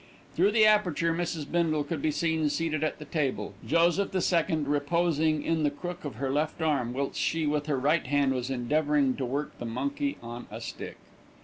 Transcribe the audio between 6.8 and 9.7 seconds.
whilst she, with her right hand, was endeavouring to work the